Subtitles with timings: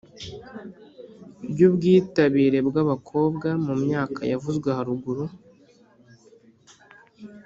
[1.49, 5.23] Ry ubwitabire bw abakobwa mu myaka yavuzwe haruguru